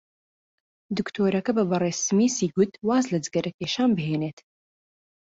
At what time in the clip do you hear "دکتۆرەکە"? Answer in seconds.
0.97-1.51